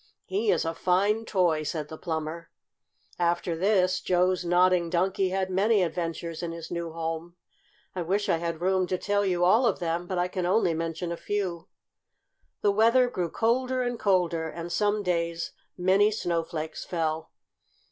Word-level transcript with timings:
"He 0.25 0.49
is 0.49 0.65
a 0.65 0.73
fine 0.73 1.25
toy!" 1.25 1.61
said 1.61 1.87
the 1.89 1.97
plumber. 1.99 2.49
After 3.19 3.55
this 3.55 4.01
Joe's 4.01 4.43
Nodding 4.43 4.89
Donkey 4.89 5.29
had 5.29 5.51
many 5.51 5.83
adventures 5.83 6.41
in 6.41 6.51
his 6.53 6.71
new 6.71 6.91
home. 6.91 7.35
I 7.93 8.01
wish 8.01 8.27
I 8.27 8.37
had 8.37 8.61
room 8.61 8.87
to 8.87 8.97
tell 8.97 9.23
you 9.23 9.43
all 9.45 9.67
of 9.67 9.77
them, 9.77 10.07
but 10.07 10.17
I 10.17 10.27
can 10.27 10.47
only 10.47 10.73
mention 10.73 11.11
a 11.11 11.17
few. 11.17 11.67
The 12.61 12.71
weather 12.71 13.11
grew 13.11 13.29
colder 13.29 13.83
and 13.83 13.99
colder, 13.99 14.49
and 14.49 14.71
some 14.71 15.03
days 15.03 15.51
many 15.77 16.09
snowflakes 16.09 16.83
fell. 16.83 17.31